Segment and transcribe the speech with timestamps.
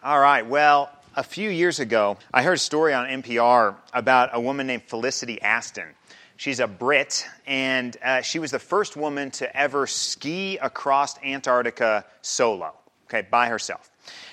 [0.00, 0.46] All right.
[0.46, 4.84] Well, a few years ago, I heard a story on NPR about a woman named
[4.84, 5.88] Felicity Aston.
[6.36, 12.04] She's a Brit, and uh, she was the first woman to ever ski across Antarctica
[12.22, 12.74] solo,
[13.08, 13.90] okay, by herself.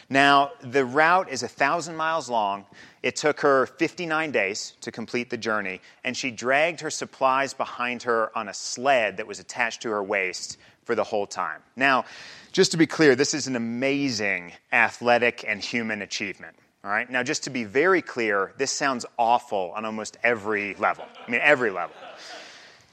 [0.08, 2.68] Now, the route is a thousand miles long.
[3.02, 8.04] It took her 59 days to complete the journey, and she dragged her supplies behind
[8.04, 11.62] her on a sled that was attached to her waist for the whole time.
[11.76, 12.06] Now,
[12.52, 16.56] just to be clear, this is an amazing athletic and human achievement.
[16.84, 17.10] All right.
[17.10, 21.06] Now, just to be very clear, this sounds awful on almost every level.
[21.28, 21.96] I mean, every level.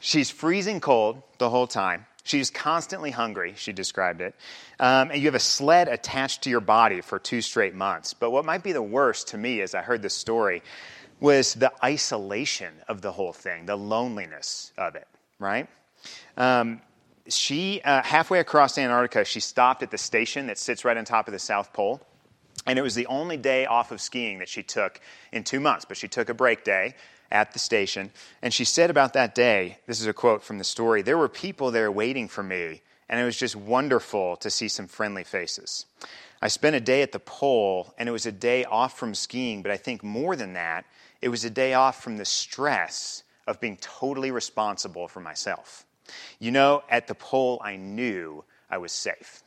[0.00, 2.06] She's freezing cold the whole time.
[2.24, 4.34] She's constantly hungry, she described it.
[4.78, 8.14] Um, and you have a sled attached to your body for two straight months.
[8.14, 10.62] But what might be the worst to me as I heard this story
[11.20, 15.06] was the isolation of the whole thing, the loneliness of it,
[15.38, 15.68] right?
[16.36, 16.80] Um,
[17.36, 21.28] she, uh, halfway across Antarctica, she stopped at the station that sits right on top
[21.28, 22.00] of the South Pole.
[22.66, 25.00] And it was the only day off of skiing that she took
[25.32, 26.94] in two months, but she took a break day
[27.30, 28.12] at the station.
[28.40, 31.28] And she said about that day this is a quote from the story there were
[31.28, 35.86] people there waiting for me, and it was just wonderful to see some friendly faces.
[36.40, 39.62] I spent a day at the pole, and it was a day off from skiing,
[39.62, 40.84] but I think more than that,
[41.20, 45.84] it was a day off from the stress of being totally responsible for myself.
[46.38, 49.42] You know, at the pole, I knew I was safe.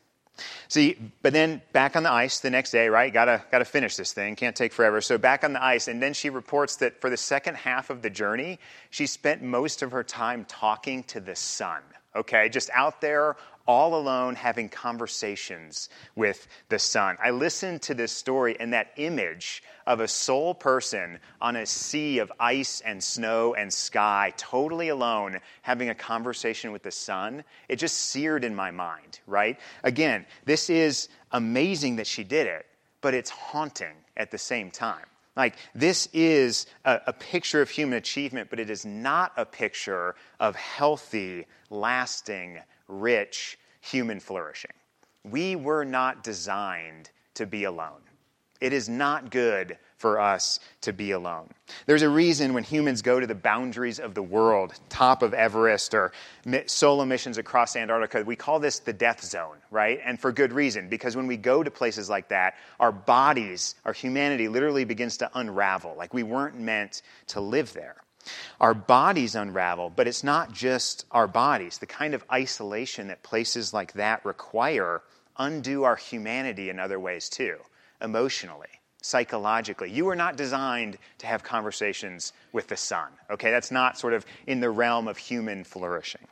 [0.68, 3.14] See, but then back on the ice the next day, right?
[3.14, 4.36] Gotta, gotta finish this thing.
[4.36, 5.00] Can't take forever.
[5.00, 5.88] So back on the ice.
[5.88, 9.82] And then she reports that for the second half of the journey, she spent most
[9.82, 11.82] of her time talking to the sun,
[12.16, 12.50] okay?
[12.50, 17.18] Just out there all alone having conversations with the sun.
[17.24, 22.20] I listened to this story and that image of a sole person on a sea
[22.20, 27.78] of ice and snow and sky, totally alone, having a conversation with the sun, it
[27.78, 29.60] just seared in my mind, right?
[29.84, 32.66] Again, this is amazing that she did it,
[33.02, 35.06] but it's haunting at the same time.
[35.36, 40.16] Like, this is a, a, picture of human achievement, but it is not a picture
[40.40, 44.72] of healthy, lasting, rich human flourishing.
[45.26, 48.05] We were not designed to be alone.
[48.66, 51.52] It is not good for us to be alone.
[51.86, 55.94] There's a reason when humans go to the boundaries of the world, top of Everest
[55.94, 56.14] or
[56.66, 60.00] solo missions across Antarctica, we call this the death zone, right?
[60.04, 63.94] And for good reason, because when we go to places like that, our bodies, our
[63.94, 65.94] humanity literally begins to unravel.
[65.96, 67.98] Like we weren't meant to live there.
[68.60, 71.78] Our bodies unravel, but it's not just our bodies.
[71.78, 75.04] The kind of isolation that places like that require
[75.38, 77.58] undo our humanity in other ways too,
[78.06, 78.70] emotionally,
[79.02, 79.92] psychologically.
[79.92, 83.52] You are not designed to have conversations with the sun, okay?
[83.52, 86.26] That's not sort of in the realm of human flourishing.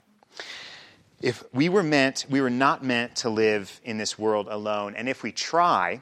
[1.22, 5.09] If we were meant, we were not meant to live in this world alone, and
[5.09, 6.01] if we try,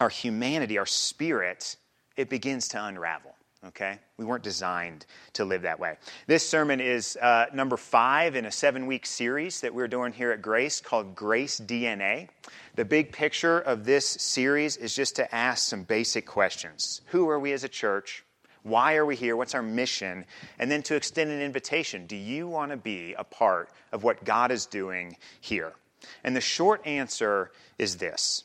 [0.00, 1.76] our humanity, our spirit,
[2.16, 3.34] it begins to unravel
[3.68, 3.98] okay?
[4.16, 5.96] We weren't designed to live that way.
[6.26, 10.32] This sermon is uh, number five in a seven week series that we're doing here
[10.32, 12.28] at Grace called Grace DNA.
[12.74, 17.38] The big picture of this series is just to ask some basic questions Who are
[17.38, 18.24] we as a church?
[18.62, 19.36] Why are we here?
[19.36, 20.24] What's our mission?
[20.58, 24.24] And then to extend an invitation Do you want to be a part of what
[24.24, 25.72] God is doing here?
[26.24, 28.44] And the short answer is this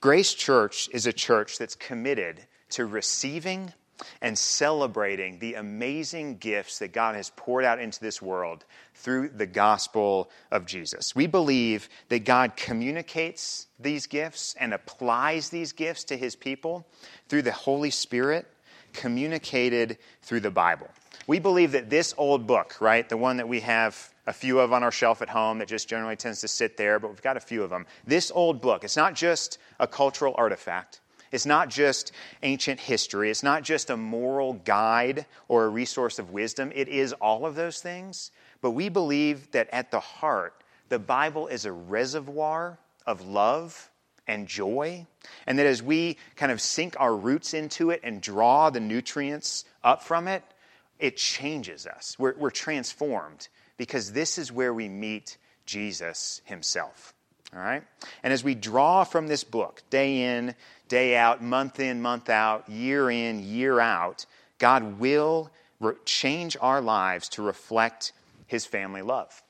[0.00, 3.74] Grace Church is a church that's committed to receiving
[4.20, 8.64] and celebrating the amazing gifts that God has poured out into this world
[8.94, 11.14] through the gospel of Jesus.
[11.14, 16.86] We believe that God communicates these gifts and applies these gifts to his people
[17.28, 18.46] through the Holy Spirit,
[18.92, 20.88] communicated through the Bible.
[21.26, 24.72] We believe that this old book, right, the one that we have a few of
[24.72, 27.36] on our shelf at home that just generally tends to sit there, but we've got
[27.36, 27.86] a few of them.
[28.06, 31.00] This old book, it's not just a cultural artifact.
[31.30, 32.12] It's not just
[32.42, 33.30] ancient history.
[33.30, 36.72] It's not just a moral guide or a resource of wisdom.
[36.74, 38.30] It is all of those things.
[38.60, 40.54] But we believe that at the heart,
[40.88, 43.90] the Bible is a reservoir of love
[44.26, 45.06] and joy.
[45.46, 49.64] And that as we kind of sink our roots into it and draw the nutrients
[49.82, 50.42] up from it,
[50.98, 52.16] it changes us.
[52.18, 57.14] We're, we're transformed because this is where we meet Jesus himself.
[57.54, 57.82] All right?
[58.22, 60.54] And as we draw from this book, day in,
[60.88, 64.26] day out, month in, month out, year in, year out,
[64.58, 65.50] God will
[65.80, 68.12] re- change our lives to reflect
[68.46, 69.42] his family love.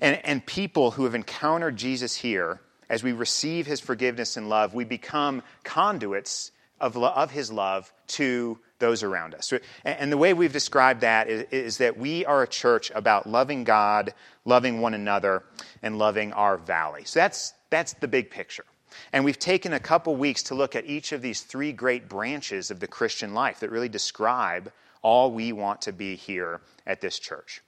[0.00, 4.74] And, and people who have encountered Jesus here, as we receive his forgiveness and love,
[4.74, 6.50] we become conduits
[6.80, 9.52] of, lo- of his love to those around us.
[9.84, 13.64] And the way we've described that is, is, that we are a church about loving
[13.64, 14.14] God,
[14.44, 15.42] loving one another,
[15.82, 17.02] and loving our valley.
[17.04, 18.64] So that's, that's the big picture.
[19.12, 22.70] And we've taken a couple weeks to look at each of these three great branches
[22.70, 24.72] of the Christian life that really describe
[25.02, 27.62] all we want to be here at this church.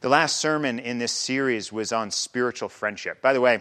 [0.00, 3.22] The last sermon in this series was on spiritual friendship.
[3.22, 3.60] By the way,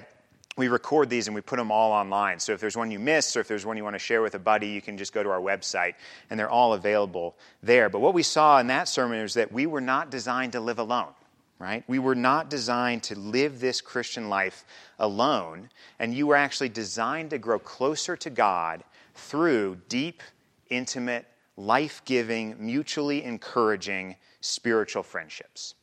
[0.58, 2.40] we record these and we put them all online.
[2.40, 4.36] So if there's one you missed or if there's one you want to share with
[4.36, 5.94] a buddy, you can just go to our website
[6.30, 7.90] and they're all available there.
[7.90, 10.80] But what we saw in that sermon is that we were not designed to live
[10.80, 11.14] alone,
[11.58, 11.84] right?
[11.88, 14.66] We were not designed to live this Christian life
[15.00, 15.70] alone.
[16.00, 18.84] And you were actually designed to grow closer to God
[19.16, 20.22] through deep,
[20.70, 21.26] intimate,
[21.56, 25.76] life giving, mutually encouraging spiritual friendships.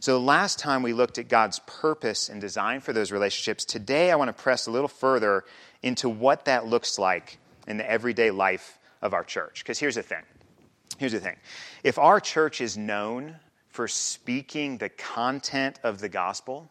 [0.00, 4.10] So, the last time we looked at God's purpose and design for those relationships, today
[4.10, 5.44] I want to press a little further
[5.82, 9.62] into what that looks like in the everyday life of our church.
[9.62, 10.22] Because here's the thing.
[10.98, 11.36] Here's the thing.
[11.82, 13.36] If our church is known
[13.68, 16.70] for speaking the content of the gospel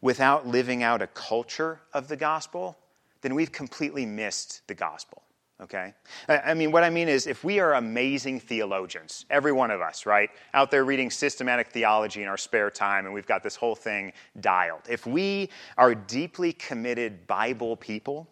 [0.00, 2.76] without living out a culture of the gospel,
[3.20, 5.22] then we've completely missed the gospel
[5.62, 5.94] okay?
[6.28, 10.06] I mean, what I mean is, if we are amazing theologians, every one of us,
[10.06, 13.74] right, out there reading systematic theology in our spare time, and we've got this whole
[13.74, 18.28] thing dialed, if we are deeply committed Bible people,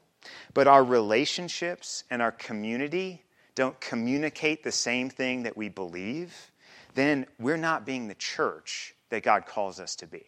[0.54, 3.22] but our relationships and our community
[3.54, 6.52] don't communicate the same thing that we believe,
[6.94, 10.24] then we're not being the church that God calls us to be.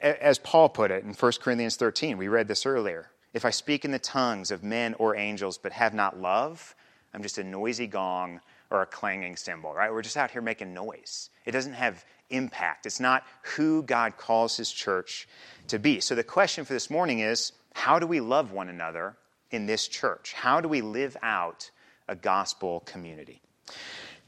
[0.00, 3.10] As Paul put it in 1 Corinthians 13, we read this earlier.
[3.34, 6.74] If I speak in the tongues of men or angels but have not love,
[7.12, 8.40] I'm just a noisy gong
[8.70, 9.92] or a clanging cymbal, right?
[9.92, 11.30] We're just out here making noise.
[11.44, 12.86] It doesn't have impact.
[12.86, 15.28] It's not who God calls his church
[15.68, 16.00] to be.
[16.00, 19.16] So the question for this morning is how do we love one another
[19.50, 20.32] in this church?
[20.32, 21.70] How do we live out
[22.08, 23.42] a gospel community?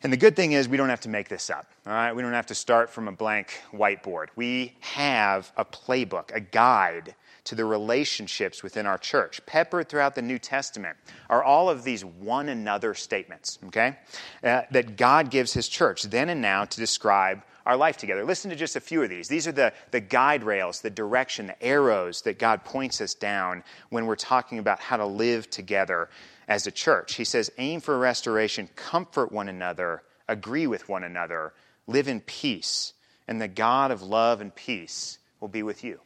[0.03, 1.67] And the good thing is, we don't have to make this up.
[1.87, 2.13] All right?
[2.13, 4.27] We don't have to start from a blank whiteboard.
[4.37, 7.15] We have a playbook, a guide
[7.47, 9.45] to the relationships within our church.
[9.47, 10.97] Peppered throughout the New Testament
[11.31, 13.97] are all of these one another statements, okay,
[14.45, 18.25] uh, that God gives his church then and now to describe our life together.
[18.25, 19.27] Listen to just a few of these.
[19.27, 23.65] These are the, the guide rails, the direction, the arrows that God points us down
[23.91, 26.09] when we're talking about how to live together
[26.47, 27.15] as a church.
[27.15, 31.53] He says, aim for restoration, comfort one another, agree with one another,
[31.89, 32.93] live in peace,
[33.27, 36.01] and the God of love and peace will be with you.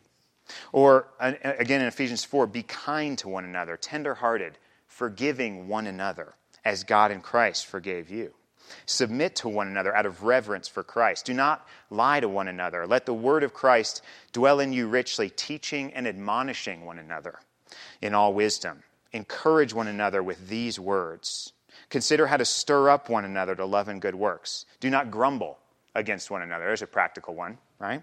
[0.72, 6.84] Or again in Ephesians 4, be kind to one another, tenderhearted, forgiving one another, as
[6.84, 8.34] God in Christ forgave you.
[8.86, 11.26] Submit to one another out of reverence for Christ.
[11.26, 12.86] Do not lie to one another.
[12.86, 14.02] Let the word of Christ
[14.32, 17.40] dwell in you richly, teaching and admonishing one another
[18.00, 18.82] in all wisdom.
[19.12, 21.52] Encourage one another with these words.
[21.88, 24.66] Consider how to stir up one another to love and good works.
[24.78, 25.58] Do not grumble
[25.94, 26.66] against one another.
[26.66, 28.02] There's a practical one, right?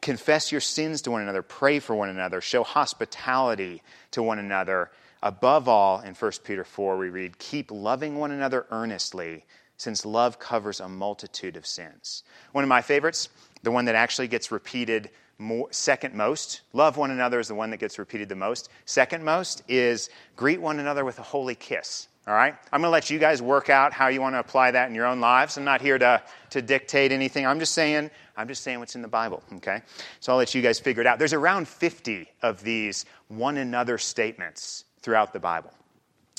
[0.00, 4.90] Confess your sins to one another, pray for one another, show hospitality to one another.
[5.22, 9.44] Above all, in 1 Peter 4, we read, Keep loving one another earnestly,
[9.76, 12.24] since love covers a multitude of sins.
[12.50, 13.28] One of my favorites,
[13.62, 16.62] the one that actually gets repeated more, second most.
[16.72, 18.68] Love one another is the one that gets repeated the most.
[18.84, 22.08] Second most is greet one another with a holy kiss.
[22.26, 22.54] All right?
[22.72, 24.94] I'm going to let you guys work out how you want to apply that in
[24.94, 25.56] your own lives.
[25.56, 27.46] I'm not here to, to dictate anything.
[27.46, 29.82] I'm just saying, I'm just saying what's in the Bible, okay?
[30.20, 31.18] So I'll let you guys figure it out.
[31.18, 35.72] There's around 50 of these one another statements throughout the Bible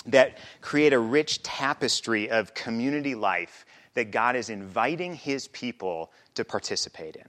[0.06, 6.45] that create a rich tapestry of community life that God is inviting his people to
[6.45, 7.28] participate in.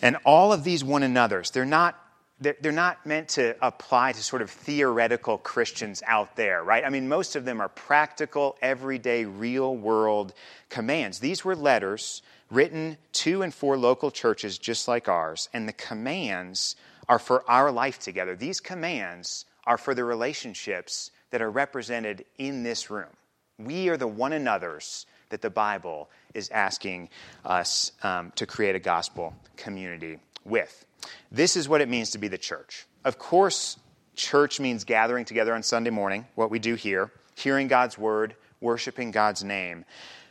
[0.00, 2.01] And all of these one another's, they're not
[2.42, 6.84] they're not meant to apply to sort of theoretical Christians out there, right?
[6.84, 10.34] I mean, most of them are practical, everyday, real world
[10.68, 11.18] commands.
[11.18, 16.76] These were letters written to and for local churches just like ours, and the commands
[17.08, 18.36] are for our life together.
[18.36, 23.10] These commands are for the relationships that are represented in this room.
[23.58, 27.08] We are the one another's that the Bible is asking
[27.44, 30.84] us um, to create a gospel community with.
[31.30, 32.86] This is what it means to be the church.
[33.04, 33.78] Of course,
[34.14, 39.10] church means gathering together on Sunday morning, what we do here, hearing God's word, worshiping
[39.10, 39.84] God's name.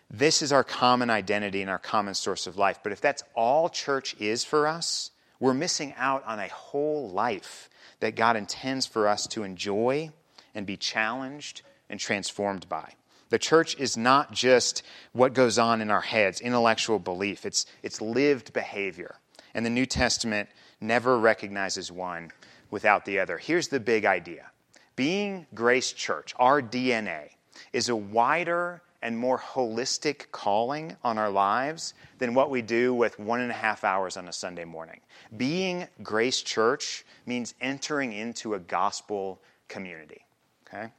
[0.10, 2.80] This is our common identity and our common source of life.
[2.84, 7.70] But if that's all church is for us, we're missing out on a whole life
[8.00, 10.12] that God intends for us to enjoy
[10.54, 12.94] and be challenged and transformed by.
[13.30, 18.02] The church is not just what goes on in our heads, intellectual belief, it's, it's
[18.02, 19.16] lived behavior.
[19.54, 22.32] And the New Testament never recognizes one
[22.70, 23.38] without the other.
[23.38, 24.52] Here's the big idea
[24.96, 27.30] being Grace Church, our DNA,
[27.74, 33.18] is a wider and more holistic calling on our lives than what we do with
[33.20, 35.00] one and a half hours on a Sunday morning.
[35.36, 40.24] Being Grace Church means entering into a gospel community.
[40.68, 40.92] Okay?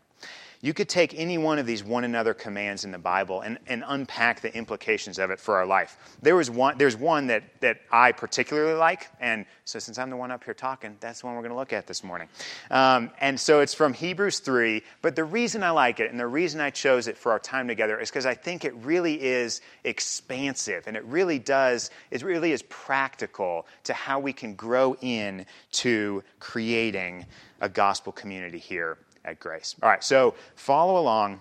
[0.65, 3.83] You could take any one of these one another commands in the Bible and, and
[3.85, 5.99] unpack the implications of it for our life.
[6.23, 10.17] There was one, there's one that, that I particularly like, and so since I'm the
[10.17, 12.29] one up here talking, that's the one we're going to look at this morning.
[12.71, 16.29] Um, and so it's from Hebrews 3, but the reason I like it and the
[16.29, 19.63] reason I chose it for our time together is because I think it really is
[19.83, 25.45] expansive and it really does, it really is practical to how we can grow in
[25.73, 27.27] to creating
[27.61, 29.75] a gospel community here at Grace.
[29.83, 31.41] All right, so follow along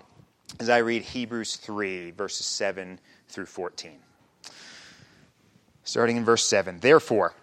[0.59, 3.93] as I read Hebrews 3, verses 7 through 14.
[5.83, 6.79] Starting in verse 7.
[6.79, 7.33] Therefore,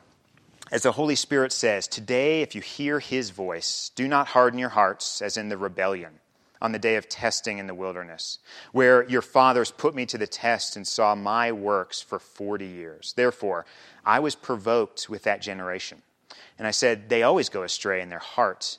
[0.71, 4.69] as the Holy Spirit says, Today, if you hear his voice, do not harden your
[4.69, 6.21] hearts as in the rebellion
[6.61, 8.39] on the day of testing in the wilderness,
[8.73, 13.15] where your fathers put me to the test and saw my works for 40 years.
[13.17, 13.65] Therefore,
[14.05, 16.03] I was provoked with that generation.
[16.59, 18.79] And I said, They always go astray in their heart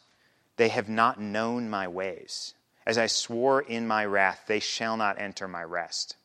[0.60, 2.54] they have not known my ways.
[2.86, 6.18] As I swore in my wrath, they shall not enter my rest.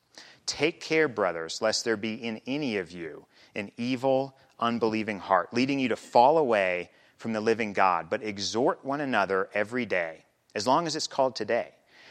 [0.45, 5.79] Take care, brothers, lest there be in any of you an evil, unbelieving heart, leading
[5.79, 8.11] you to fall away from the living God.
[8.11, 11.69] But exhort one another every day, as long as it's called today,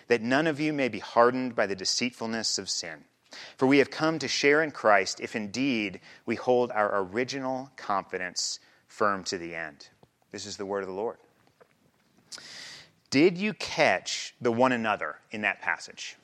[0.08, 3.04] that none of you may be hardened by the deceitfulness of sin.
[3.58, 8.60] For we have come to share in Christ if indeed we hold our original confidence
[8.88, 9.90] firm to the end.
[10.32, 11.18] This is the word of the Lord.
[13.14, 16.16] Did you catch the one another in that passage?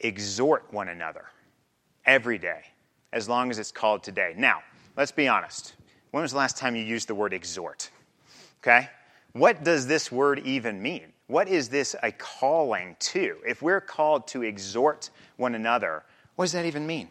[0.00, 1.26] Exhort one another
[2.04, 2.62] every day,
[3.12, 4.34] as long as it's called today.
[4.36, 4.64] Now,
[4.96, 5.74] let's be honest.
[6.10, 7.88] When was the last time you used the word exhort?
[8.60, 8.88] Okay?
[9.32, 11.12] What does this word even mean?
[11.28, 13.36] What is this a calling to?
[13.46, 16.02] If we're called to exhort one another,
[16.34, 17.10] what does that even mean?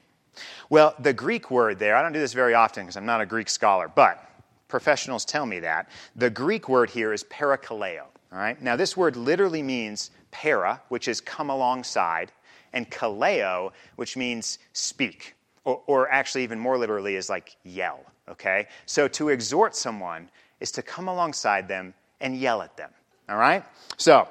[0.70, 3.26] Well, the Greek word there, I don't do this very often because I'm not a
[3.26, 4.22] Greek scholar, but
[4.68, 5.88] professionals tell me that.
[6.18, 8.04] The Greek word here is parakaleo.
[8.32, 8.62] All right?
[8.62, 12.32] Now, this word literally means para, which is come alongside,
[12.74, 18.02] and kaleo, which means speak, or, or actually, even more literally, is like yell.
[18.30, 18.68] Okay?
[18.86, 20.30] So, to exhort someone
[20.60, 22.90] is to come alongside them and yell at them.
[23.30, 23.64] All right?
[23.98, 24.28] So,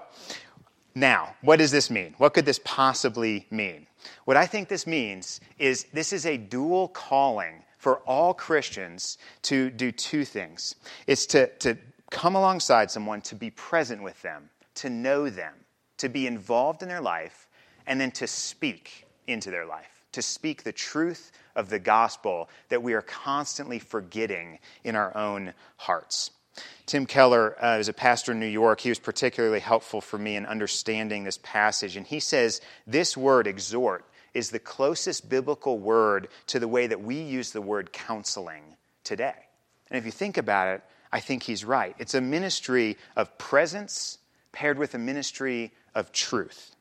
[0.95, 2.15] now, what does this mean?
[2.19, 3.87] What could this possibly mean?
[4.25, 9.71] What I think this means is this is a dual calling for all Christians to
[9.71, 10.75] do two things.
[11.07, 11.77] It's to, to
[12.11, 15.55] come alongside someone, to be present with them, to know them,
[15.99, 17.49] to be involved in their life,
[17.87, 22.83] and then to speak into their life, to speak the truth of the gospel that
[22.83, 26.31] we are constantly forgetting in our own hearts.
[26.87, 28.81] Tim Keller uh, is a pastor in New York.
[28.81, 31.97] He was particularly helpful for me in understanding this passage.
[31.97, 37.03] And he says this word, exhort, is the closest biblical word to the way that
[37.03, 38.63] we use the word counseling
[39.05, 39.35] today.
[39.91, 40.83] And if you think about it,
[41.17, 41.97] I think he's right.
[41.99, 44.19] It's a ministry of presence
[44.53, 46.77] paired with a ministry of truth.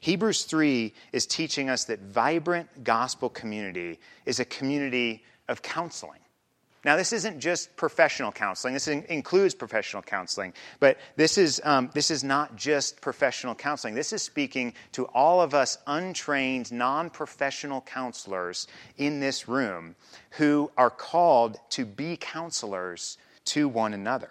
[0.00, 6.20] Hebrews 3 is teaching us that vibrant gospel community is a community of counseling.
[6.84, 8.74] Now, this isn't just professional counseling.
[8.74, 13.96] This includes professional counseling, but this is, um, this is not just professional counseling.
[13.96, 18.68] This is speaking to all of us untrained, non professional counselors
[18.98, 19.96] in this room
[20.38, 23.18] who are called to be counselors
[23.50, 24.30] to one another.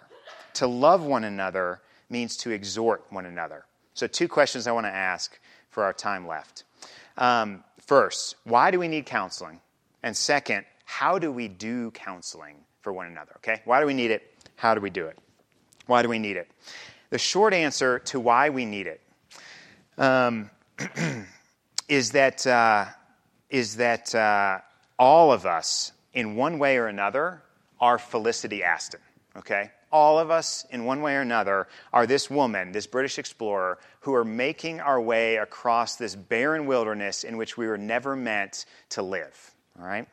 [0.54, 3.64] To love one another means to exhort one another.
[3.94, 5.38] So, two questions I want to ask
[5.70, 6.64] for our time left.
[7.16, 9.60] Um, first, why do we need counseling?
[10.02, 13.32] And second, how do we do counseling for one another?
[13.36, 13.60] Okay?
[13.64, 14.22] Why do we need it?
[14.56, 15.18] How do we do it?
[15.86, 16.50] Why do we need it?
[17.10, 19.00] The short answer to why we need it
[19.98, 20.50] um,
[21.88, 22.86] is that, uh,
[23.50, 24.60] is that uh,
[24.98, 27.42] all of us, in one way or another,
[27.80, 29.00] are Felicity Aston,
[29.36, 29.70] okay?
[29.92, 34.14] All of us, in one way or another, are this woman, this British explorer, who
[34.14, 39.02] are making our way across this barren wilderness in which we were never meant to
[39.02, 40.06] live, all right?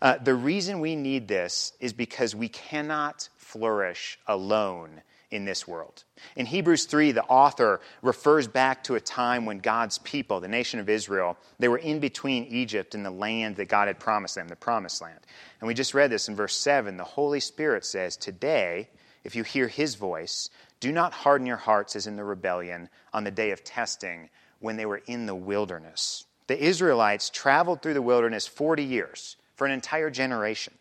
[0.00, 5.02] Uh, the reason we need this is because we cannot flourish alone
[5.34, 6.04] in this world.
[6.36, 10.78] In Hebrews 3, the author refers back to a time when God's people, the nation
[10.78, 14.46] of Israel, they were in between Egypt and the land that God had promised them,
[14.46, 15.18] the promised land.
[15.60, 16.96] And we just read this in verse 7.
[16.96, 18.88] The Holy Spirit says, Today,
[19.24, 20.48] if you hear his voice,
[20.78, 24.76] do not harden your hearts as in the rebellion on the day of testing when
[24.76, 26.26] they were in the wilderness.
[26.46, 30.74] The Israelites traveled through the wilderness 40 years for an entire generation.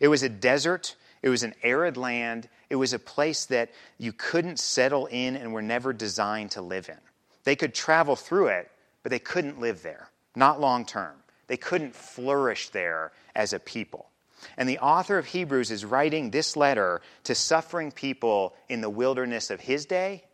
[0.00, 4.12] It was a desert, it was an arid land, it was a place that you
[4.12, 6.98] couldn't settle in and were never designed to live in.
[7.44, 8.70] They could travel through it,
[9.02, 11.14] but they couldn't live there, not long term.
[11.46, 14.08] They couldn't flourish there as a people.
[14.56, 19.50] And the author of Hebrews is writing this letter to suffering people in the wilderness
[19.50, 20.24] of his day,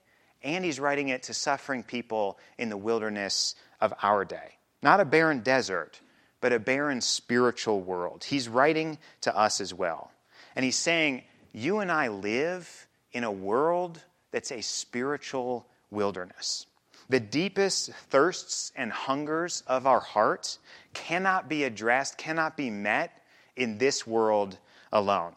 [0.43, 4.57] and he's writing it to suffering people in the wilderness of our day.
[4.83, 6.01] Not a barren desert,
[6.41, 8.25] but a barren spiritual world.
[8.25, 10.13] He's writing to us as well.
[10.59, 11.23] And he's saying,
[11.53, 16.67] You and I live in a world that's a spiritual wilderness.
[17.09, 20.59] The deepest thirsts and hungers of our hearts
[20.95, 23.23] cannot be addressed, cannot be met
[23.55, 24.59] in this world
[24.93, 25.37] alone.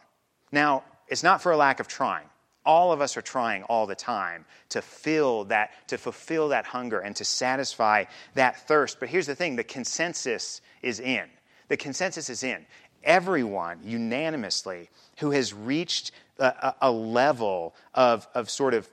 [0.51, 2.25] Now, it's not for a lack of trying.
[2.65, 6.99] All of us are trying all the time to fill that, to fulfill that hunger
[6.99, 8.99] and to satisfy that thirst.
[8.99, 11.29] But here's the thing the consensus is in.
[11.71, 12.65] The consensus is in.
[13.03, 18.89] Everyone unanimously who has reached a, a level of, of sort of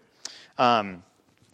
[0.59, 1.03] um,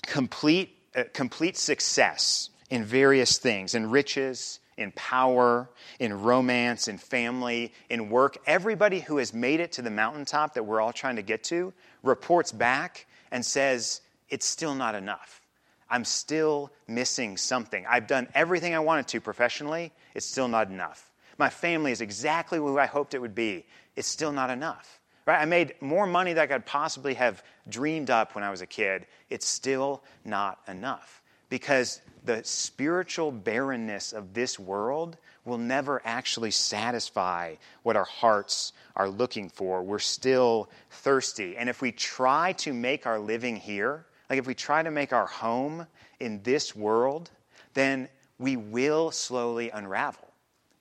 [0.03, 5.69] complete, uh, complete success in various things, in riches, in power,
[6.01, 8.39] in romance, in family, in work.
[8.47, 11.73] Everybody who has made it to the mountaintop that we're all trying to get to
[12.03, 15.41] reports back and says, It's still not enough.
[15.89, 17.87] I'm still missing something.
[17.89, 21.11] I've done everything I wanted to professionally, it's still not enough.
[21.39, 25.01] My family is exactly who I hoped it would be, it's still not enough.
[25.27, 25.41] Right?
[25.41, 28.67] I made more money than I could possibly have dreamed up when I was a
[28.67, 29.07] kid.
[29.31, 37.55] It's still not enough because the spiritual barrenness of this world will never actually satisfy
[37.83, 39.83] what our hearts are looking for.
[39.83, 41.57] We're still thirsty.
[41.57, 45.13] And if we try to make our living here, like if we try to make
[45.13, 45.87] our home
[46.21, 47.31] in this world,
[47.75, 50.34] then we will slowly unravel.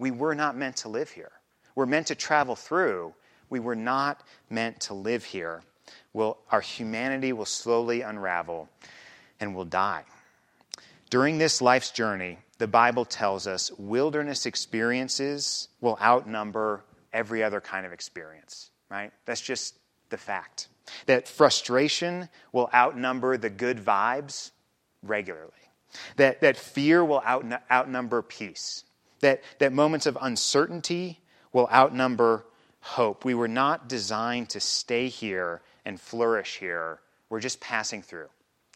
[0.03, 1.31] We were not meant to live here.
[1.75, 3.13] We're meant to travel through.
[3.49, 5.61] We were not meant to live here.
[6.11, 8.67] We'll, our humanity will slowly unravel
[9.39, 10.03] and we'll die.
[11.09, 16.83] During this life's journey, the Bible tells us wilderness experiences will outnumber
[17.13, 19.13] every other kind of experience, right?
[19.23, 19.73] That's just
[20.09, 20.67] the fact.
[21.05, 24.51] That frustration will outnumber the good vibes
[25.01, 25.51] regularly.
[26.17, 28.83] That, that fear will out, outnumber peace.
[29.23, 31.21] That, that moments of uncertainty
[31.53, 32.45] will outnumber
[32.81, 33.23] hope.
[33.23, 36.99] We were not designed to stay here and flourish here.
[37.29, 38.27] We're just passing through,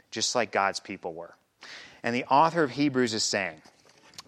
[0.10, 1.36] just like God's people were.
[2.02, 3.62] And the author of Hebrews is saying,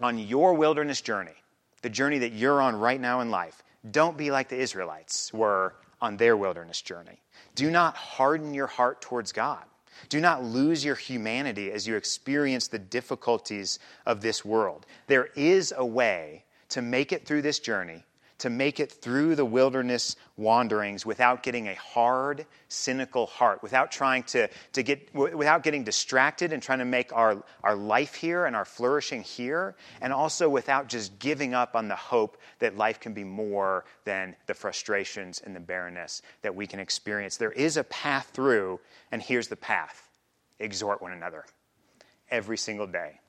[0.00, 1.36] on your wilderness journey,
[1.80, 5.74] the journey that you're on right now in life, don't be like the Israelites were
[6.02, 7.22] on their wilderness journey.
[7.54, 9.64] Do not harden your heart towards God.
[10.08, 14.86] Do not lose your humanity as you experience the difficulties of this world.
[15.06, 18.04] There is a way to make it through this journey
[18.40, 24.22] to make it through the wilderness wanderings without getting a hard, cynical heart, without trying
[24.24, 28.56] to, to get, without getting distracted and trying to make our, our life here and
[28.56, 33.12] our flourishing here, and also without just giving up on the hope that life can
[33.12, 37.36] be more than the frustrations and the barrenness that we can experience.
[37.36, 38.80] There is a path through,
[39.12, 40.08] and here's the path
[40.58, 41.44] exhort one another
[42.30, 43.20] every single day,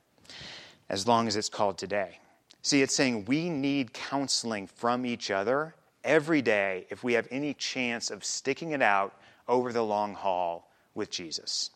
[0.88, 2.18] as long as it's called today.
[2.62, 7.54] See, it's saying we need counseling from each other every day if we have any
[7.54, 9.14] chance of sticking it out
[9.48, 11.70] over the long haul with Jesus.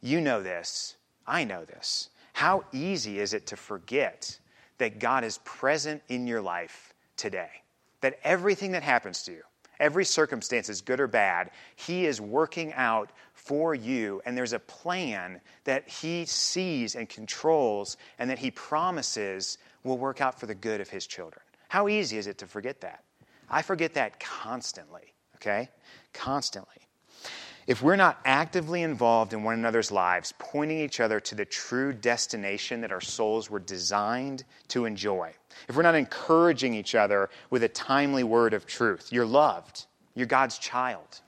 [0.00, 0.96] You know this.
[1.26, 2.10] I know this.
[2.32, 4.38] How easy is it to forget
[4.78, 7.50] that God is present in your life today?
[8.00, 9.42] That everything that happens to you,
[9.78, 14.58] every circumstance is good or bad, He is working out for you, and there's a
[14.58, 20.54] plan that He sees and controls, and that He promises will work out for the
[20.54, 21.42] good of his children.
[21.68, 23.02] How easy is it to forget that?
[23.50, 25.68] I forget that constantly, okay?
[26.12, 26.76] Constantly.
[27.66, 31.92] If we're not actively involved in one another's lives, pointing each other to the true
[31.92, 35.32] destination that our souls were designed to enjoy,
[35.68, 40.26] if we're not encouraging each other with a timely word of truth, you're loved, you're
[40.26, 41.20] God's child,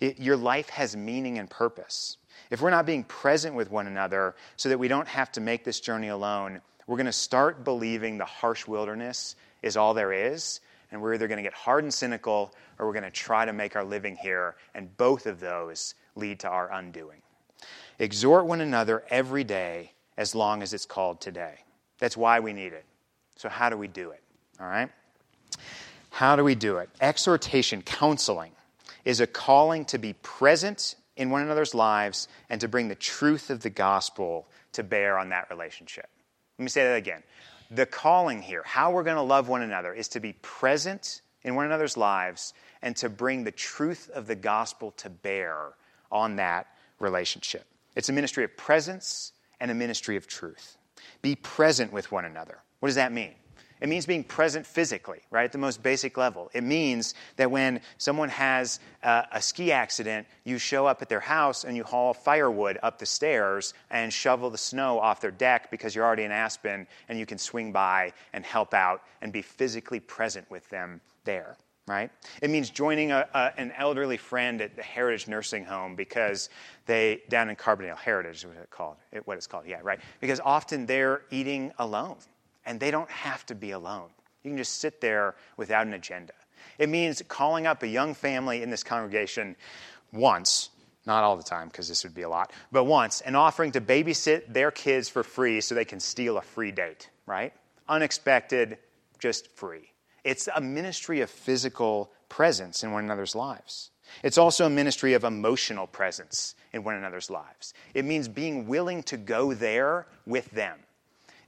[0.00, 2.18] it, your life has meaning and purpose.
[2.50, 5.64] If we're not being present with one another so that we don't have to make
[5.64, 10.60] this journey alone, we're going to start believing the harsh wilderness is all there is,
[10.90, 13.52] and we're either going to get hard and cynical or we're going to try to
[13.52, 17.22] make our living here, and both of those lead to our undoing.
[17.98, 21.54] Exhort one another every day as long as it's called today.
[21.98, 22.84] That's why we need it.
[23.36, 24.22] So, how do we do it?
[24.58, 24.90] All right?
[26.10, 26.90] How do we do it?
[27.00, 28.52] Exhortation, counseling,
[29.04, 33.50] is a calling to be present in one another's lives and to bring the truth
[33.50, 36.08] of the gospel to bear on that relationship.
[36.60, 37.22] Let me say that again.
[37.70, 41.54] The calling here, how we're going to love one another, is to be present in
[41.54, 45.68] one another's lives and to bring the truth of the gospel to bear
[46.12, 46.66] on that
[46.98, 47.64] relationship.
[47.96, 50.76] It's a ministry of presence and a ministry of truth.
[51.22, 52.58] Be present with one another.
[52.80, 53.36] What does that mean?
[53.80, 56.50] It means being present physically, right, at the most basic level.
[56.52, 61.20] It means that when someone has uh, a ski accident, you show up at their
[61.20, 65.70] house and you haul firewood up the stairs and shovel the snow off their deck
[65.70, 69.42] because you're already in Aspen and you can swing by and help out and be
[69.42, 71.56] physically present with them there
[71.88, 72.10] right?
[72.40, 76.48] It means joining a, a, an elderly friend at the Heritage Nursing Home because
[76.86, 79.98] they, down in Carbondale, Heritage is what it's called, it, what it's called, yeah, right?
[80.20, 82.18] Because often they're eating alone
[82.70, 84.08] and they don't have to be alone.
[84.44, 86.32] You can just sit there without an agenda.
[86.78, 89.56] It means calling up a young family in this congregation
[90.12, 90.70] once,
[91.04, 93.80] not all the time because this would be a lot, but once, and offering to
[93.80, 97.52] babysit their kids for free so they can steal a free date, right?
[97.88, 98.78] Unexpected,
[99.18, 99.90] just free.
[100.22, 103.90] It's a ministry of physical presence in one another's lives.
[104.22, 107.74] It's also a ministry of emotional presence in one another's lives.
[107.94, 110.78] It means being willing to go there with them,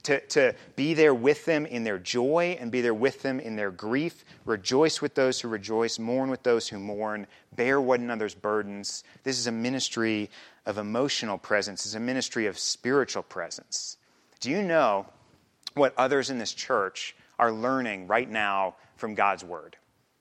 [0.03, 3.55] to, to be there with them in their joy and be there with them in
[3.55, 4.25] their grief.
[4.45, 9.03] Rejoice with those who rejoice, mourn with those who mourn, bear one another's burdens.
[9.23, 10.29] This is a ministry
[10.65, 13.97] of emotional presence, it's a ministry of spiritual presence.
[14.39, 15.05] Do you know
[15.73, 19.75] what others in this church are learning right now from God's Word?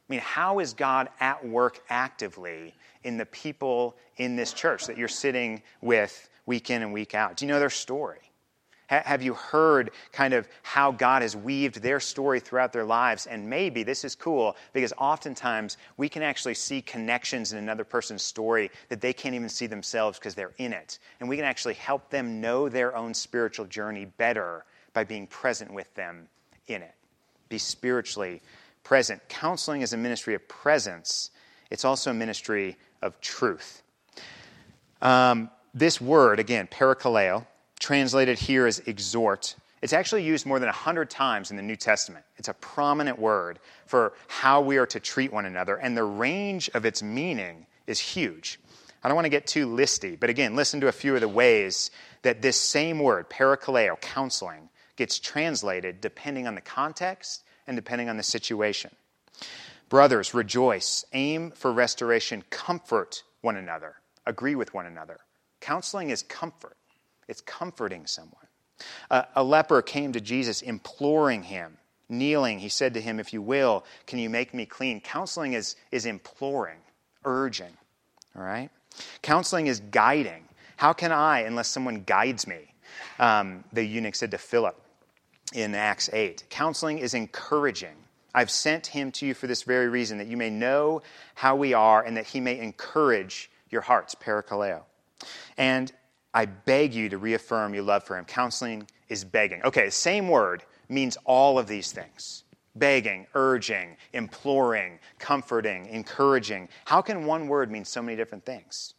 [0.08, 4.96] I mean, how is God at work actively in the people in this church that
[4.96, 7.36] you're sitting with week in and week out?
[7.36, 8.18] Do you know their story?
[8.92, 13.26] Have you heard kind of how God has weaved their story throughout their lives?
[13.26, 18.22] And maybe this is cool because oftentimes we can actually see connections in another person's
[18.22, 20.98] story that they can't even see themselves because they're in it.
[21.20, 25.72] And we can actually help them know their own spiritual journey better by being present
[25.72, 26.28] with them
[26.68, 26.94] in it
[27.52, 28.40] be spiritually
[28.82, 29.20] present.
[29.28, 31.30] Counseling is a ministry of presence,
[31.70, 33.82] it's also a ministry of truth.
[35.02, 37.46] Um, this word, again, parakaleo,
[37.82, 42.24] translated here as exhort, it's actually used more than 100 times in the New Testament.
[42.36, 46.70] It's a prominent word for how we are to treat one another, and the range
[46.72, 48.60] of its meaning is huge.
[49.02, 51.28] I don't want to get too listy, but again, listen to a few of the
[51.28, 51.90] ways
[52.22, 58.16] that this same word, parakaleo, counseling, gets translated depending on the context and depending on
[58.16, 58.92] the situation.
[59.88, 65.18] Brothers, rejoice, aim for restoration, comfort one another, agree with one another.
[65.60, 66.76] Counseling is comfort,
[67.28, 68.36] it's comforting someone.
[69.10, 71.76] Uh, a leper came to Jesus imploring him,
[72.08, 72.58] kneeling.
[72.58, 75.00] He said to him, If you will, can you make me clean?
[75.00, 76.78] Counseling is, is imploring,
[77.24, 77.72] urging.
[78.36, 78.70] All right?
[79.22, 80.44] Counseling is guiding.
[80.76, 82.74] How can I, unless someone guides me?
[83.18, 84.80] Um, the eunuch said to Philip
[85.52, 86.44] in Acts 8.
[86.50, 87.94] Counseling is encouraging.
[88.34, 91.02] I've sent him to you for this very reason, that you may know
[91.34, 94.82] how we are and that he may encourage your hearts, parakaleo.
[95.56, 95.92] And
[96.34, 98.24] I beg you to reaffirm your love for him.
[98.24, 99.62] Counseling is begging.
[99.64, 106.68] Okay, same word means all of these things begging, urging, imploring, comforting, encouraging.
[106.86, 108.94] How can one word mean so many different things?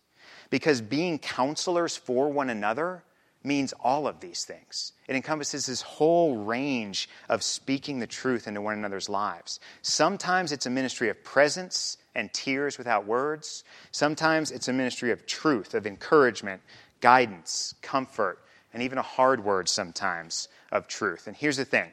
[0.51, 3.03] Because being counselors for one another
[3.43, 4.93] means all of these things.
[5.07, 9.59] It encompasses this whole range of speaking the truth into one another's lives.
[9.81, 13.63] Sometimes it's a ministry of presence and tears without words.
[13.91, 16.61] Sometimes it's a ministry of truth, of encouragement,
[17.03, 18.39] guidance, comfort,
[18.73, 21.27] and even a hard word sometimes of truth.
[21.27, 21.91] And here's the thing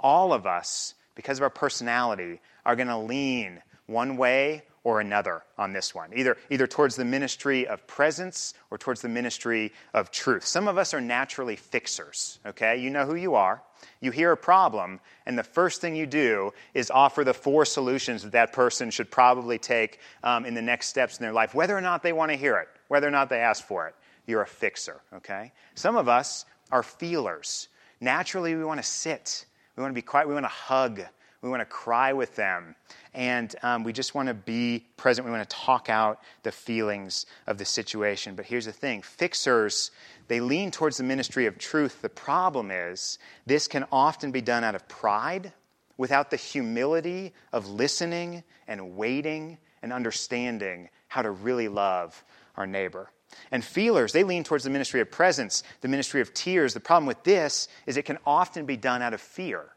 [0.00, 5.44] all of us, because of our personality, are going to lean one way or another
[5.58, 10.10] on this one, either, either towards the ministry of presence or towards the ministry of
[10.10, 10.44] truth.
[10.44, 12.78] Some of us are naturally fixers, okay?
[12.78, 13.62] You know who you are.
[14.00, 18.24] You hear a problem, and the first thing you do is offer the four solutions
[18.24, 21.76] that that person should probably take um, in the next steps in their life, whether
[21.76, 23.94] or not they want to hear it, whether or not they ask for it.
[24.28, 25.52] You're a fixer, okay?
[25.74, 27.68] Some of us are feelers.
[27.98, 31.00] Naturally, we want to sit, we want to be quiet, we want to hug,
[31.40, 32.76] we want to cry with them.
[33.14, 35.24] And um, we just want to be present.
[35.24, 38.34] We want to talk out the feelings of the situation.
[38.34, 39.92] But here's the thing fixers,
[40.28, 42.02] they lean towards the ministry of truth.
[42.02, 45.54] The problem is, this can often be done out of pride
[45.96, 52.22] without the humility of listening and waiting and understanding how to really love
[52.56, 53.08] our neighbor.
[53.50, 56.74] And feelers, they lean towards the ministry of presence, the ministry of tears.
[56.74, 59.70] The problem with this is it can often be done out of fear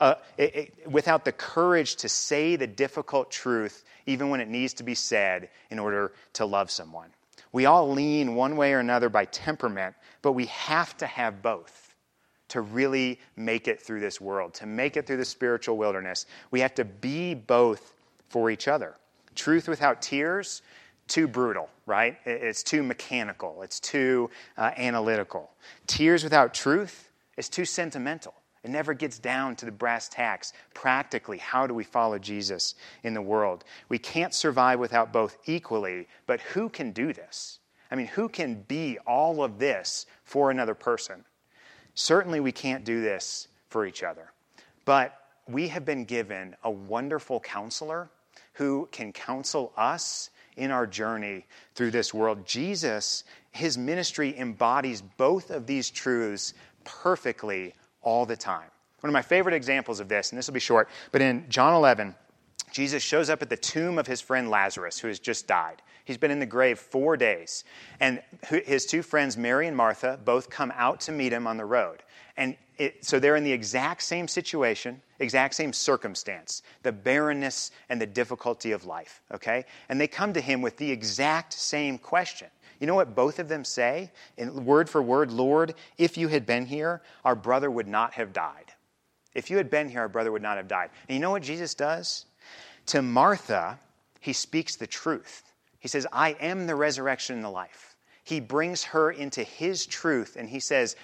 [0.00, 4.74] uh, it, it, without the courage to say the difficult truth, even when it needs
[4.74, 7.10] to be said, in order to love someone.
[7.52, 11.94] We all lean one way or another by temperament, but we have to have both
[12.48, 16.26] to really make it through this world, to make it through the spiritual wilderness.
[16.50, 17.94] We have to be both
[18.28, 18.96] for each other.
[19.34, 20.62] Truth without tears,
[21.08, 22.16] too brutal, right?
[22.24, 25.50] It's too mechanical, it's too uh, analytical.
[25.86, 30.54] Tears without truth is too sentimental It never gets down to the brass tacks.
[30.72, 33.64] Practically, how do we follow Jesus in the world?
[33.90, 37.58] We can't survive without both equally, but who can do this?
[37.90, 41.24] I mean, who can be all of this for another person?
[41.94, 44.32] Certainly, we can't do this for each other.
[44.86, 45.14] But
[45.46, 48.08] we have been given a wonderful counselor
[48.54, 52.46] who can counsel us in our journey through this world.
[52.46, 58.70] Jesus, his ministry embodies both of these truths perfectly all the time.
[59.00, 61.74] One of my favorite examples of this, and this will be short, but in John
[61.74, 62.14] 11,
[62.72, 65.80] Jesus shows up at the tomb of his friend Lazarus, who has just died.
[66.04, 67.64] He's been in the grave four days.
[68.00, 71.64] And his two friends, Mary and Martha, both come out to meet him on the
[71.64, 72.02] road.
[72.36, 78.00] And it, so they're in the exact same situation, exact same circumstance, the barrenness and
[78.00, 79.64] the difficulty of life, okay?
[79.88, 82.48] And they come to him with the exact same question.
[82.80, 84.10] You know what both of them say?
[84.36, 88.32] In word for word, Lord, if you had been here, our brother would not have
[88.32, 88.72] died.
[89.34, 90.90] If you had been here, our brother would not have died.
[91.08, 92.26] And you know what Jesus does?
[92.86, 93.78] To Martha,
[94.20, 95.42] he speaks the truth.
[95.78, 97.93] He says, I am the resurrection and the life.
[98.24, 100.96] He brings her into his truth and he says,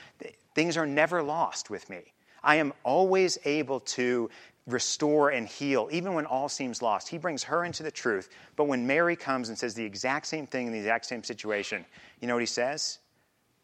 [0.54, 2.12] Things are never lost with me.
[2.42, 4.30] I am always able to
[4.66, 7.08] restore and heal, even when all seems lost.
[7.08, 8.30] He brings her into the truth.
[8.56, 11.84] But when Mary comes and says the exact same thing in the exact same situation,
[12.20, 12.98] you know what he says?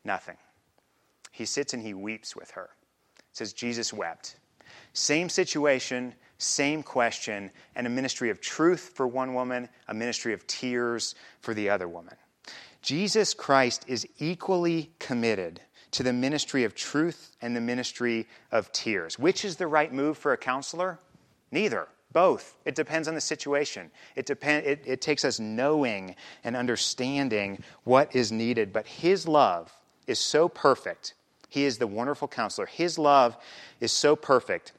[0.04, 0.36] Nothing.
[1.32, 2.70] He sits and he weeps with her.
[3.18, 4.36] It says, Jesus wept.
[4.92, 10.46] Same situation, same question, and a ministry of truth for one woman, a ministry of
[10.46, 12.16] tears for the other woman.
[12.86, 19.18] Jesus Christ is equally committed to the ministry of truth and the ministry of tears.
[19.18, 21.00] Which is the right move for a counselor?
[21.50, 21.88] Neither.
[22.12, 22.56] Both.
[22.64, 23.90] It depends on the situation.
[24.14, 28.72] It, depend, it, it takes us knowing and understanding what is needed.
[28.72, 29.72] But His love
[30.06, 31.14] is so perfect.
[31.48, 32.66] He is the wonderful counselor.
[32.66, 33.36] His love
[33.80, 34.72] is so perfect.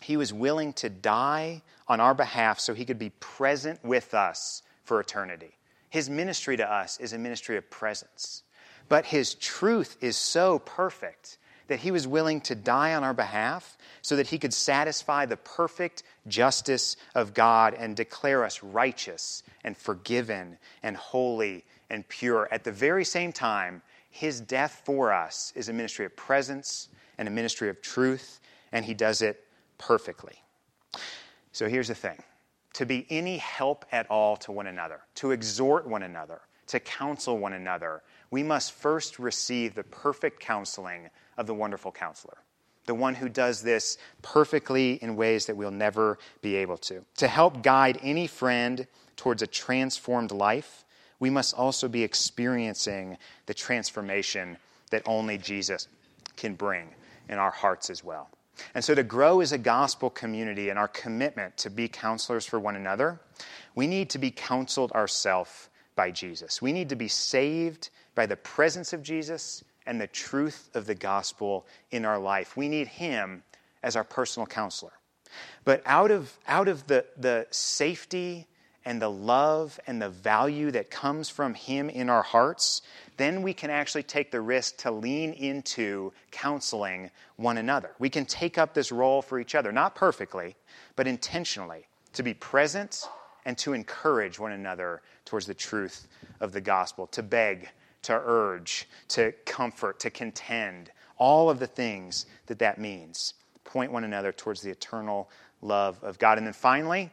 [0.00, 4.62] He was willing to die on our behalf so He could be present with us
[4.84, 5.56] for eternity.
[5.90, 8.42] His ministry to us is a ministry of presence.
[8.88, 13.78] But his truth is so perfect that he was willing to die on our behalf
[14.02, 19.76] so that he could satisfy the perfect justice of God and declare us righteous and
[19.76, 22.48] forgiven and holy and pure.
[22.50, 27.28] At the very same time, his death for us is a ministry of presence and
[27.28, 28.40] a ministry of truth,
[28.72, 29.44] and he does it
[29.78, 30.42] perfectly.
[31.52, 32.20] So here's the thing
[32.74, 37.38] to be any help at all to one another, to exhort one another, to counsel
[37.38, 42.38] one another, we must first receive the perfect counseling of the wonderful counselor,
[42.86, 47.04] the one who does this perfectly in ways that we'll never be able to.
[47.16, 50.84] To help guide any friend towards a transformed life,
[51.18, 54.56] we must also be experiencing the transformation
[54.90, 55.88] that only Jesus
[56.36, 56.88] can bring
[57.28, 58.30] in our hearts as well.
[58.74, 62.58] And so, to grow as a gospel community and our commitment to be counselors for
[62.58, 63.20] one another,
[63.74, 66.62] we need to be counseled ourselves by Jesus.
[66.62, 70.94] We need to be saved by the presence of Jesus and the truth of the
[70.94, 72.56] gospel in our life.
[72.56, 73.42] We need Him
[73.82, 74.92] as our personal counselor.
[75.64, 78.46] But out of, out of the, the safety
[78.84, 82.82] and the love and the value that comes from Him in our hearts,
[83.16, 87.90] then we can actually take the risk to lean into counseling one another.
[87.98, 90.56] We can take up this role for each other, not perfectly,
[90.96, 93.06] but intentionally, to be present
[93.44, 96.08] and to encourage one another towards the truth
[96.40, 97.68] of the gospel, to beg,
[98.02, 103.34] to urge, to comfort, to contend, all of the things that that means.
[103.64, 106.38] Point one another towards the eternal love of God.
[106.38, 107.10] And then finally,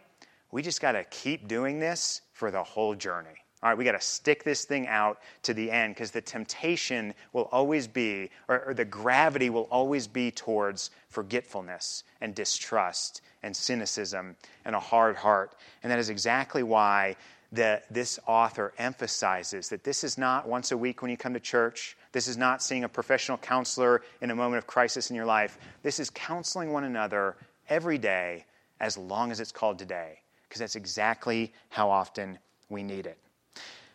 [0.52, 3.30] we just got to keep doing this for the whole journey.
[3.64, 7.14] All right, we got to stick this thing out to the end because the temptation
[7.34, 13.56] will always be, or, or, the gravity will always be towards forgetfulness and distrust and
[13.56, 15.56] cynicism and a hard heart.
[15.82, 17.16] And that is exactly why
[17.52, 21.40] the, this author emphasizes that this is not once a week when you come to
[21.40, 21.98] church.
[22.12, 25.58] This is not seeing a professional counselor in a moment of crisis in your life.
[25.82, 27.38] This is counseling one another
[27.70, 28.46] every day
[28.80, 33.18] as long as it's called today, because that's exactly how often we need it.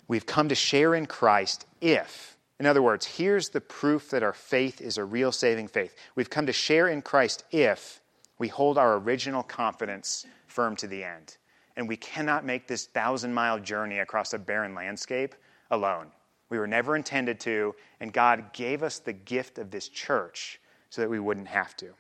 [0.09, 4.33] We've come to share in Christ if, in other words, here's the proof that our
[4.33, 5.95] faith is a real saving faith.
[6.15, 8.01] We've come to share in Christ if
[8.39, 11.37] we hold our original confidence firm to the end.
[11.77, 15.35] And we cannot make this thousand mile journey across a barren landscape
[15.71, 16.09] alone.
[16.51, 20.61] We were never intended to, and God gave us the gift of this church
[20.91, 21.95] so that we wouldn't have to.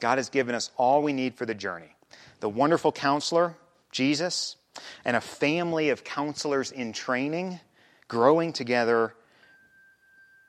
[0.00, 1.94] God has given us all we need for the journey
[2.40, 3.56] the wonderful counselor,
[3.90, 4.56] Jesus,
[5.04, 7.60] and a family of counselors in training,
[8.06, 9.14] growing together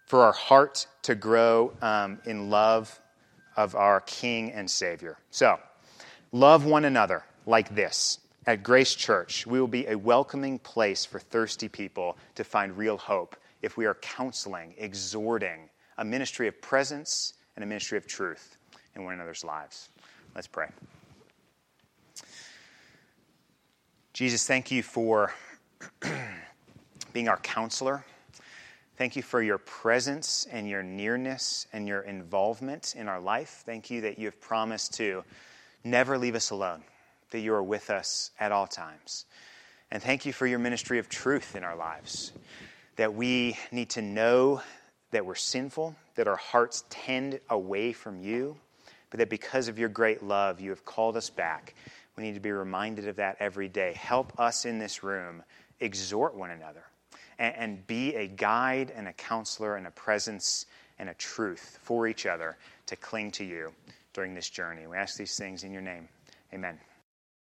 [0.05, 2.99] for our heart to grow um, in love
[3.55, 5.17] of our King and Savior.
[5.31, 5.59] So,
[6.31, 8.19] love one another like this.
[8.47, 12.97] At Grace Church, we will be a welcoming place for thirsty people to find real
[12.97, 18.57] hope if we are counseling, exhorting, a ministry of presence and a ministry of truth
[18.95, 19.89] in one another's lives.
[20.33, 20.69] Let's pray.
[24.19, 25.33] Jesus, thank you for
[27.13, 28.03] being our counselor.
[28.97, 33.63] Thank you for your presence and your nearness and your involvement in our life.
[33.65, 35.23] Thank you that you have promised to
[35.85, 36.83] never leave us alone,
[37.31, 39.23] that you are with us at all times.
[39.89, 42.33] And thank you for your ministry of truth in our lives,
[42.97, 44.61] that we need to know
[45.11, 48.57] that we're sinful, that our hearts tend away from you,
[49.11, 51.73] but that because of your great love, you have called us back.
[52.19, 53.93] We need to be reminded of that every day.
[53.93, 55.41] Help us in this room
[55.79, 56.83] exhort one another
[57.37, 60.65] and, and be a guide and a counselor and a presence
[60.99, 63.71] and a truth for each other to cling to you
[64.11, 64.85] during this journey.
[64.85, 66.09] We ask these things in your name.
[66.53, 66.77] Amen.